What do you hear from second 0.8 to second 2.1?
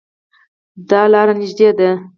دا لار نږدې ده